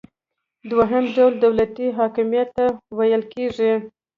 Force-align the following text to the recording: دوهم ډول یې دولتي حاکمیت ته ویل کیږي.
دوهم 0.69 1.03
ډول 1.15 1.33
یې 1.35 1.39
دولتي 1.43 1.87
حاکمیت 1.97 2.49
ته 2.57 2.65
ویل 2.97 3.23
کیږي. 3.33 3.73